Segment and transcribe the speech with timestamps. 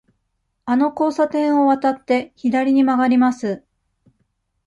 [0.65, 3.63] あの交差点を渡って、左に曲がります。